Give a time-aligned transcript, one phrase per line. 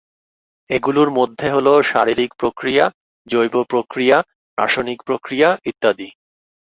[0.69, 2.85] এগুলো মধ্যে হল শারীরিক প্রক্রিয়া,
[3.27, 4.17] জৈব প্রক্রিয়া,
[4.57, 6.09] রাসায়নিক প্রক্রিয়া ইত্যাদি।